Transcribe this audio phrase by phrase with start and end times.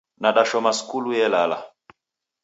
[0.21, 1.57] Nadashoma skulu yelala